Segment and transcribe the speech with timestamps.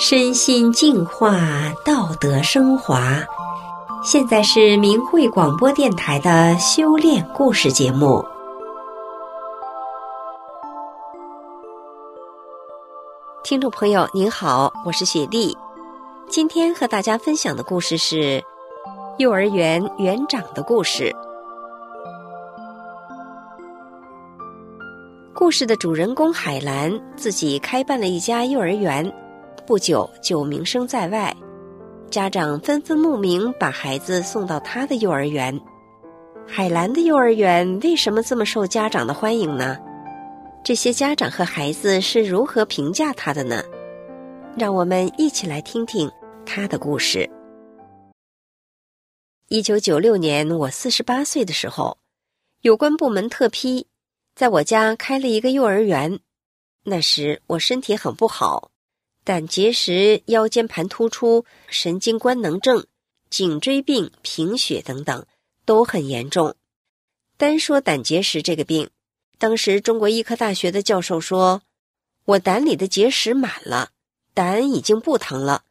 [0.00, 1.40] 身心净化，
[1.84, 3.18] 道德升华。
[4.04, 8.24] 现在是明慧广播电台的修炼故事节目。
[13.42, 15.58] 听众朋友，您好，我是雪莉。
[16.28, 18.40] 今天和大家分享的故事是
[19.18, 21.12] 幼儿园园长的故事。
[25.34, 29.12] 故事的主人公海兰自己开办了一家幼儿园。
[29.68, 31.36] 不久就名声在外，
[32.10, 35.60] 家长纷纷慕名把孩子送到他的幼儿园。
[36.46, 39.76] 海兰的幼儿园为什么这么受家长的欢迎呢？
[40.64, 43.62] 这些家长和孩子是如何评价他的呢？
[44.56, 46.10] 让我们一起来听听
[46.46, 47.28] 他的故事。
[49.48, 51.98] 一九九六年，我四十八岁的时候，
[52.62, 53.86] 有关部门特批，
[54.34, 56.18] 在我家开了一个幼儿园。
[56.84, 58.70] 那时我身体很不好。
[59.28, 62.86] 胆结石、腰间盘突出、神经官能症、
[63.28, 65.26] 颈椎病、贫血等等
[65.66, 66.54] 都很严重。
[67.36, 68.88] 单说胆结石这个病，
[69.36, 71.60] 当时中国医科大学的教授说，
[72.24, 73.90] 我胆里的结石满了，
[74.32, 75.64] 胆已经不疼了，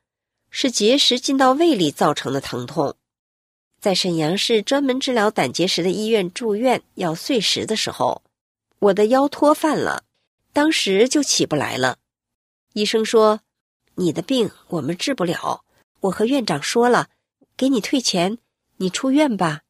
[0.52, 2.96] 是结石进到胃里造成的疼痛。
[3.82, 8.22] 在沈阳市专门治疗胆结石的医院住院要碎石的时候，
[8.78, 10.04] 我的腰托犯了，
[10.54, 11.98] 当时就起不来了。
[12.74, 13.40] 医生说。
[14.00, 15.64] 你的病我们治不了，
[16.02, 17.10] 我和院长说了，
[17.58, 18.38] 给你退钱，
[18.78, 19.62] 你出院吧。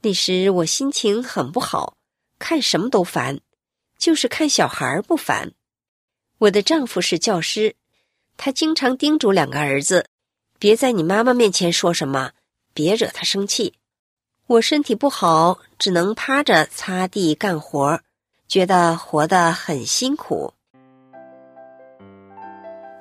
[0.00, 1.96] 那时我心情很不好，
[2.40, 3.38] 看什么都烦，
[3.96, 5.52] 就是看小孩不烦。
[6.38, 7.76] 我的丈夫是教师，
[8.36, 10.08] 他经常叮嘱两个儿子，
[10.58, 12.32] 别在你妈妈面前说什么，
[12.74, 13.74] 别惹她生气。
[14.48, 18.00] 我身体不好，只能趴着擦地干活，
[18.48, 20.52] 觉得活得很辛苦。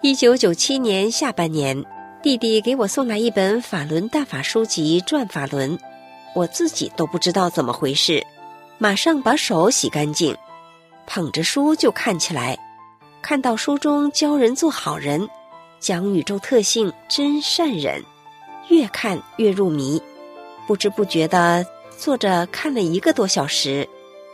[0.02, 1.84] 一九九七年下半年，
[2.24, 5.78] 弟弟给我送来一本法轮大法书籍《转法轮》，
[6.34, 8.26] 我自己都不知道怎么回事，
[8.78, 10.34] 马上把手洗干净，
[11.06, 12.58] 捧着书就看起来。
[13.22, 15.28] 看到书中教人做好人，
[15.82, 18.02] 讲宇宙特性真善忍，
[18.70, 20.02] 越看越入迷，
[20.66, 21.66] 不知不觉的
[21.98, 23.86] 坐着看了一个多小时。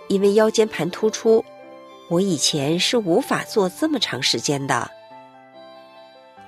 [0.09, 1.43] 因为腰间盘突出，
[2.07, 4.91] 我以前是无法坐这么长时间的。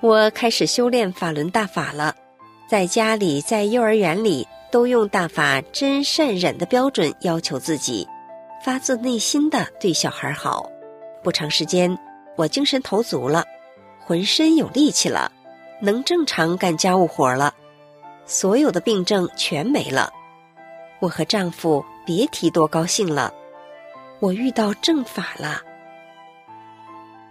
[0.00, 2.14] 我开始修炼法轮大法了，
[2.68, 8.06] 在家里，在幼儿园里，都用大法真善忍的标准要求自己，
[8.64, 10.70] 发自内心的对小孩好。
[11.20, 11.98] 不长时间，
[12.36, 13.44] 我精神头足了，
[13.98, 15.32] 浑身有力气了，
[15.80, 17.52] 能正常干家务活了，
[18.24, 20.12] 所有的病症全没了。
[21.00, 23.34] 我和丈夫别提多高兴了，
[24.20, 25.60] 我遇到正法了。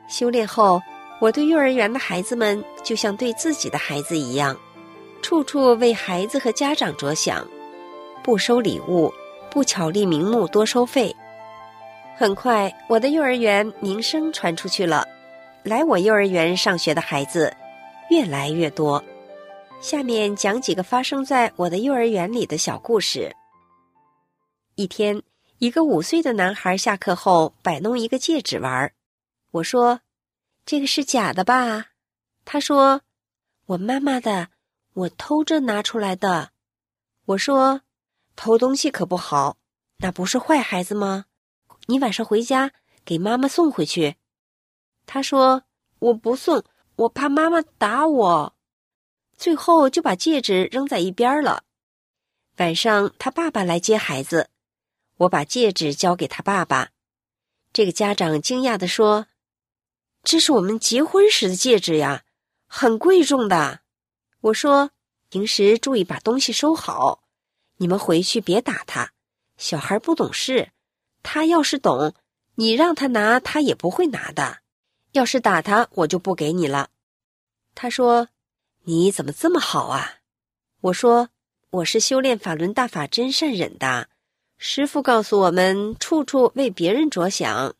[0.09, 0.81] 修炼后。
[1.19, 4.55] 我对幼儿园的孩子们就像对自己的孩子一样，
[5.22, 7.47] 处处为孩子和家长着想，
[8.23, 9.11] 不收礼物，
[9.50, 11.16] 不巧立名目多收费。
[12.16, 15.07] 很快，我的幼儿园名声传出去了，
[15.63, 17.51] 来我幼儿园上学的孩子
[18.11, 19.03] 越来越多。
[19.81, 23.35] 下面讲几个发生在我的幼儿园里的小故事。
[24.75, 25.23] 一天，
[25.57, 28.91] 一个五岁的男孩下课后摆弄一个戒指玩，
[29.50, 30.00] 我说。
[30.67, 31.91] 这个是假的吧？
[32.44, 33.03] 他说
[33.67, 34.50] ：“我妈妈的，
[34.95, 36.51] 我偷着拿出来的。”
[37.23, 37.83] 我说
[38.35, 39.59] ：“偷东西可不好，
[40.00, 41.27] 那不是坏孩子吗？
[41.85, 42.73] 你晚上回家
[43.06, 44.17] 给妈妈送回去。”
[45.07, 45.63] 他说
[46.00, 46.61] ：“我不送，
[46.97, 48.57] 我怕妈妈打我。”
[49.38, 51.63] 最后就把戒指扔在一边了。
[52.57, 54.50] 晚上他爸爸来接孩子，
[55.19, 56.89] 我把戒指交给他爸爸。
[57.72, 59.27] 这个家长惊讶的说。
[60.29, 62.25] 这是我们结婚时的戒指呀，
[62.67, 63.79] 很贵重的。
[64.41, 64.91] 我说，
[65.29, 67.23] 平时注意把东西收好。
[67.77, 69.13] 你们回去别打他，
[69.55, 70.74] 小孩不懂事。
[71.24, 72.13] 他要是懂，
[72.56, 74.57] 你让他拿，他也不会拿的。
[75.13, 76.89] 要是打他，我就不给你了。
[77.74, 78.27] 他说
[78.83, 80.15] ：“你怎么这么好啊？”
[80.91, 81.29] 我说
[81.71, 84.09] ：“我是修炼法轮大法真善忍的，
[84.57, 87.75] 师傅告诉我们，处处为别人着想。”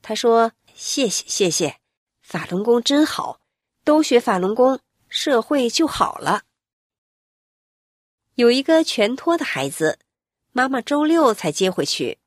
[0.00, 0.52] 他说。
[0.78, 1.78] 谢谢谢谢，
[2.20, 3.40] 法轮功真好，
[3.82, 4.78] 都学法轮功，
[5.08, 6.42] 社会就好了。
[8.34, 9.98] 有一个全托的孩子，
[10.52, 12.18] 妈妈周六才接回去。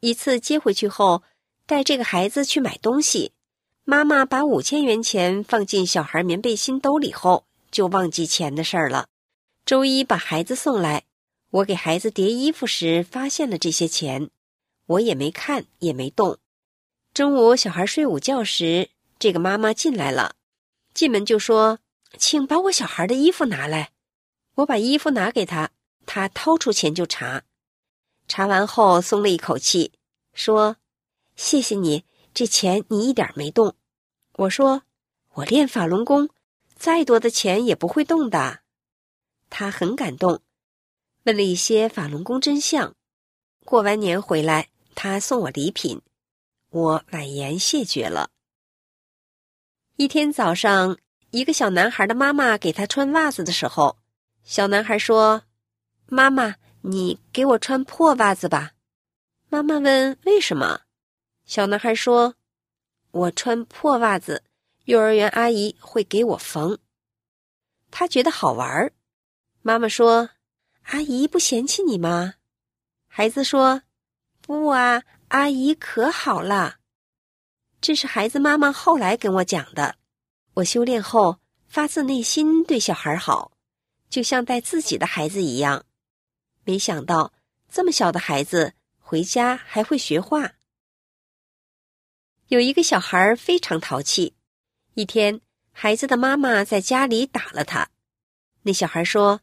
[0.00, 1.22] 一次接回去后，
[1.66, 3.32] 带这个孩子去买东西，
[3.84, 9.08] 妈妈把五千元钱放进小孩棉背心兜里后，就忘记钱的事儿了。
[9.66, 11.04] 周一把孩子送来，
[11.50, 14.30] 我给孩子叠衣服时发现了这些钱，
[14.86, 16.38] 我也没看也没动。
[17.20, 18.88] 中午，小孩睡午觉时，
[19.18, 20.36] 这个妈妈进来了，
[20.94, 21.78] 进门就说
[22.16, 23.90] ：“请把我小孩的衣服拿来。”
[24.56, 25.68] 我把衣服拿给他，
[26.06, 27.42] 他掏出钱就查。
[28.26, 29.92] 查完后松了一口气，
[30.32, 30.78] 说
[31.36, 33.76] ：“谢谢你，这钱你一点没动。”
[34.38, 34.84] 我说
[35.36, 36.30] ：“我练法轮功，
[36.74, 38.60] 再多的钱也不会动的。”
[39.50, 40.40] 他很感动，
[41.24, 42.94] 问了一些法轮功真相。
[43.66, 46.00] 过完年回来，他送我礼品，
[46.70, 48.30] 我婉言谢绝了。
[49.96, 50.96] 一天早上，
[51.30, 53.98] 一个小男孩的妈妈给他穿袜子的时候。
[54.44, 55.42] 小男孩说
[56.06, 58.72] ：“妈妈，你给我穿破袜子吧。”
[59.50, 60.82] 妈妈问：“为什么？”
[61.44, 62.36] 小男孩说
[63.10, 64.44] ：“我穿破袜子，
[64.84, 66.78] 幼儿园阿姨会给我缝。”
[67.90, 68.92] 他觉得好玩儿。
[69.60, 70.30] 妈妈说
[70.86, 72.34] ：“阿姨不嫌弃你吗？”
[73.08, 73.82] 孩子说
[74.40, 76.76] ：“不啊，阿姨可好了。”
[77.82, 79.96] 这是孩子妈妈后来跟我讲的。
[80.54, 83.52] 我修炼后，发自内心对小孩好。
[84.10, 85.86] 就像带自己的孩子一样，
[86.64, 87.32] 没想到
[87.70, 90.54] 这么小的孩子回家还会学画。
[92.48, 94.34] 有一个小孩非常淘气，
[94.94, 95.40] 一天
[95.70, 97.88] 孩子的妈妈在家里打了他。
[98.62, 99.42] 那小孩说：“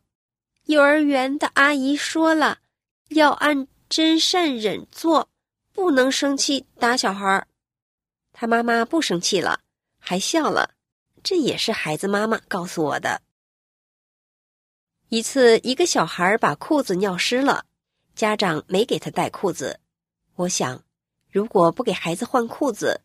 [0.68, 2.60] 幼儿园的阿姨说了，
[3.12, 5.30] 要按真善忍做，
[5.78, 7.48] 不能生气打小孩儿。”
[8.34, 9.60] 他妈妈不生气了，
[10.00, 10.72] 还笑了。
[11.24, 13.22] 这也是孩子妈妈告诉我的。
[15.10, 17.66] 一次，一个小孩把裤子尿湿了，
[18.16, 19.80] 家长没给他带裤子。
[20.36, 20.84] 我想，
[21.30, 23.02] 如果不给孩子换裤子，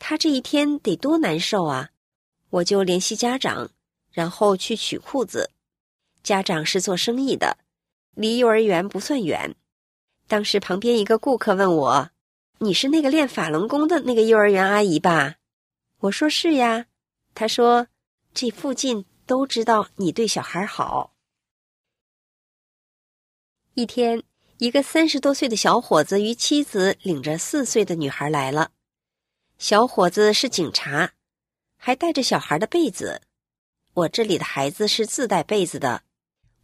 [0.00, 1.90] 他这一天得多难受啊！
[2.50, 3.70] 我就联系家长，
[4.10, 5.50] 然后去取裤子。
[6.22, 7.56] 家长是做生意的，
[8.14, 9.54] 离幼儿园不算远。
[10.28, 12.10] 当时旁边一个顾客问我
[12.58, 15.36] ：“你是那个练法轮功的那个幼儿园阿姨吧？”
[16.00, 16.86] 我说：“是呀。”
[17.34, 17.88] 他说
[18.32, 21.14] ：“这附近都知道你对小孩好。”
[23.74, 24.22] 一天，
[24.58, 28.70] 一个三十多岁的小伙子与妻子领着四岁的女孩来了。
[29.58, 31.12] 小伙子是警察，
[31.76, 33.20] 还带着小孩的被子。
[33.92, 36.02] 我这里的孩子是自带被子的，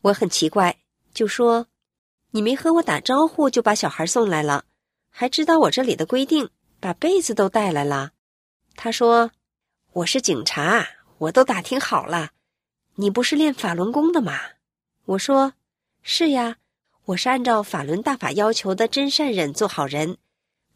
[0.03, 0.79] 我很奇怪，
[1.13, 1.67] 就说
[2.33, 4.65] ：“你没和我打招呼就把小孩送来了，
[5.13, 6.51] 还知道我这里的规定，
[6.81, 8.11] 把被子都带来了。”
[8.75, 9.31] 他说
[9.93, 10.89] ：“我是警察，
[11.19, 12.31] 我都打听好了。
[12.97, 14.41] 你不是练法轮功的吗？”
[15.07, 15.53] 我说
[16.03, 16.57] ：“是呀。”
[17.07, 20.19] 我是按照法轮大法要求的真善忍做好人，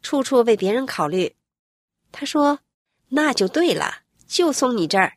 [0.01, 1.37] 处处为别人考虑。
[2.11, 2.59] 他说
[3.07, 5.13] ：“那就对了，就送你这儿。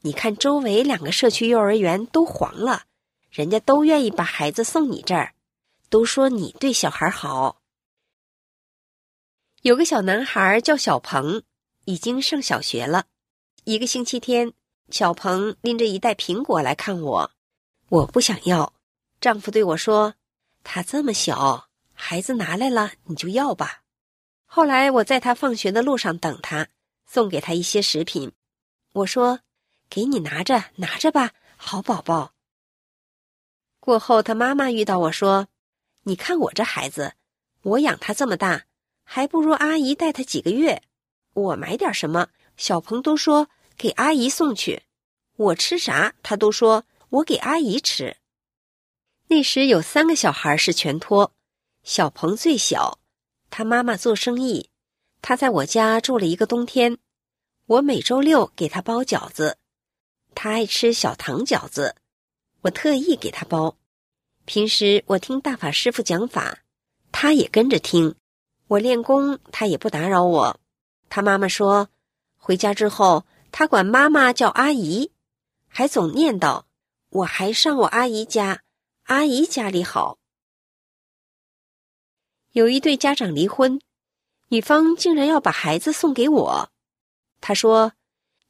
[0.00, 2.82] 你看周围两个社区幼儿园都黄了，
[3.30, 5.34] 人家都愿意把孩子送你这儿，
[5.88, 7.59] 都说你对小孩好。”
[9.62, 11.42] 有个小男孩叫小鹏，
[11.84, 13.04] 已经上小学了。
[13.64, 14.54] 一个星期天，
[14.88, 17.30] 小鹏拎着一袋苹果来看我，
[17.90, 18.72] 我不想要。
[19.20, 20.14] 丈夫对我说。
[20.62, 23.82] 他这么小，孩子拿来了你就要吧。
[24.44, 26.68] 后来我在他放学的路上等他，
[27.06, 28.32] 送给他一些食品。
[28.92, 29.40] 我说
[29.88, 32.34] ：“给你拿着，拿着吧，好宝宝。”
[33.80, 35.48] 过后他妈妈遇到我说
[36.04, 37.14] ：“你看我这孩子，
[37.62, 38.66] 我养他这么大，
[39.12, 40.84] 还不如阿姨带他几个月。
[41.34, 44.82] 我买点什么，小鹏都说给阿姨送去；
[45.34, 48.18] 我吃啥，他都说我给阿姨吃。”
[49.26, 51.32] 那时有三个小孩是全托，
[51.82, 53.00] 小鹏最小，
[53.50, 54.70] 他妈妈做生意，
[55.20, 56.96] 他在我家住了一个冬天。
[57.66, 59.58] 我每周六给他包饺子，
[60.36, 61.96] 他爱吃小糖饺子，
[62.60, 63.76] 我特意给他包。
[64.44, 66.60] 平时我听大法师傅讲法，
[67.10, 68.14] 他也跟着听。
[68.70, 70.60] 我练功，他也不打扰我。
[71.08, 71.88] 他妈妈说，
[72.36, 75.10] 回家之后他管妈妈叫阿姨，
[75.66, 76.62] 还总念叨
[77.10, 78.62] ：“我还上我阿姨家。”
[79.10, 80.18] 阿姨家里好。
[82.52, 83.80] 有一对家长离婚，
[84.50, 86.70] 女方竟然要把孩子送给我。
[87.40, 87.94] 他说：“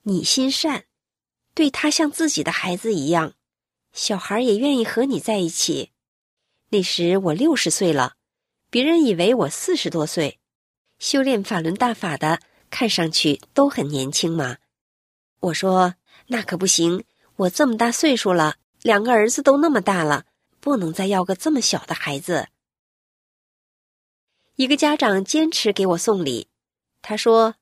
[0.04, 0.84] 你心善，
[1.54, 3.32] 对他像自己的孩子一样，
[3.94, 5.92] 小孩也愿意和你在一起。”
[6.68, 8.16] 那时我六十岁了，
[8.70, 10.38] 别人以为我四十多岁。
[10.98, 14.58] 修炼法轮大法的，看上去都很年轻嘛。
[15.40, 15.94] 我说
[16.28, 17.04] ：“那可不行，
[17.36, 20.26] 我这么大岁数了，两个儿子都那么大了。”
[20.60, 22.48] 不能再要个这么小的孩子。
[24.56, 26.48] 一个家长坚持给我送礼，
[27.00, 27.54] 他说：“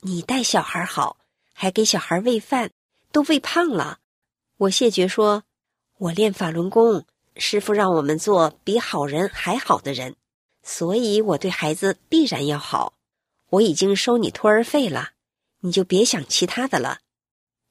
[0.00, 1.18] 你带小孩好，
[1.52, 2.70] 还给小孩喂饭，
[3.12, 3.98] 都喂胖了。”
[4.56, 5.44] 我谢绝说
[6.00, 7.04] ：“我练法轮功，
[7.36, 10.16] 师傅让我们做比好人还好的人，
[10.68, 12.94] 所以我对孩子必然要好。
[13.50, 15.12] 我已经收你托儿费了，
[15.60, 16.98] 你就别想其他的了。”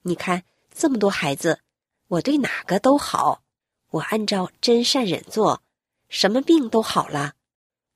[0.03, 1.59] 你看这么多孩子，
[2.07, 3.43] 我对哪个都好，
[3.89, 5.61] 我按照真善忍做，
[6.07, 7.33] 什么病都好了。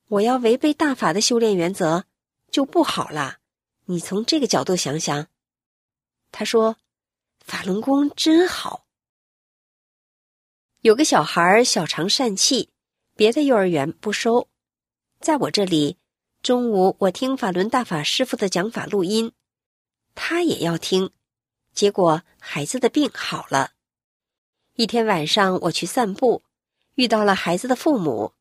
[0.10, 2.04] 我要违背大法的修炼原则，
[2.52, 3.38] 就不好了。
[3.86, 5.28] 你从这个角度想想。
[6.32, 6.76] 他说
[7.40, 8.86] ：“法轮功真好。”
[10.82, 12.70] 有个小孩小肠疝气，
[13.16, 14.50] 别的幼儿园不收，
[15.20, 15.98] 在我这里，
[16.42, 19.34] 中午我听法轮大法师傅的讲法录音，
[20.16, 21.12] 他也要听，
[21.74, 23.72] 结果孩子的病好了。
[24.76, 26.44] 一天晚上我去散步，
[26.96, 28.34] 遇到了孩子的父母，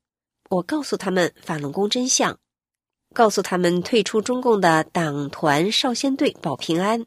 [0.51, 2.39] 我告诉他们法轮功真相，
[3.13, 7.07] 告诉他们退出中共的党团少先队保平安。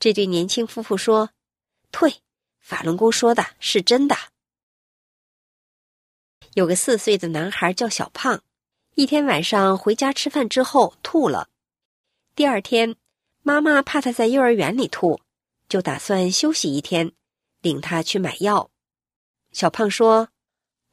[0.00, 1.30] 这对年轻夫妇说
[1.92, 2.22] ：“退。”
[2.58, 4.16] 法轮功说的是真的。
[6.54, 8.42] 有个四岁的男孩叫小胖，
[8.96, 11.48] 一天晚上回家吃饭之后吐了。
[12.36, 12.94] 第二天，
[13.42, 15.20] 妈妈怕他在幼儿园里吐，
[15.68, 17.10] 就打算休息一天，
[17.60, 18.70] 领他去买药。
[19.50, 20.28] 小胖说：“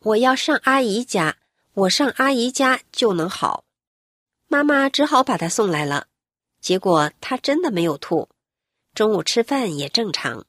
[0.02, 1.38] 我要上阿姨家，
[1.74, 3.66] 我上阿姨家就能好。”
[4.50, 6.08] 妈妈只好把他送来了。
[6.60, 8.30] 结果他真的没有吐，
[8.96, 10.46] 中午吃饭也正常。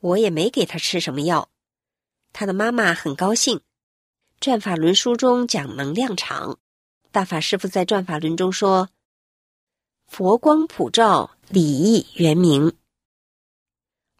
[0.00, 1.48] 我也没给他吃什么药，
[2.34, 3.62] 他的妈妈很高兴。
[4.38, 6.58] 转法轮书中讲能量场，
[7.12, 8.88] 大法师父在转法轮中说
[10.06, 12.72] ：“佛光普照，礼义圆明。”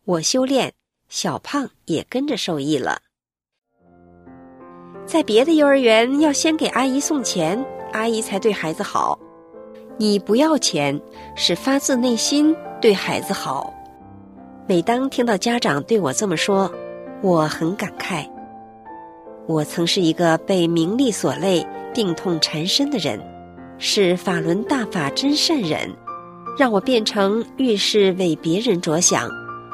[0.05, 0.73] 我修炼，
[1.09, 3.03] 小胖也跟着受益了。
[5.07, 9.19] 在别的幼儿园，要先给阿姨送钱，阿姨才对孩子好。
[9.97, 11.01] 你不要钱，
[11.37, 13.73] 是发自内心对孩子好。
[14.67, 16.73] 每当听到家长对我这么说，
[17.23, 18.29] 我很感慨。
[19.51, 23.21] 我曾是一个被名利所累、病痛缠身的人，
[23.79, 25.91] 是法轮大法真善忍，
[26.57, 29.29] 让我变成遇事为别人着想、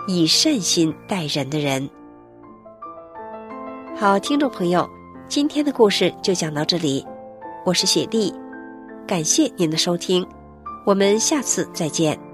[0.09, 1.87] 以善心待人的人。
[3.95, 4.89] 好，听众朋友，
[5.29, 7.05] 今天的故事就讲到这里，
[7.67, 8.33] 我是雪莉，
[9.07, 10.27] 感谢您的收听，
[10.87, 12.26] 我们下次再见。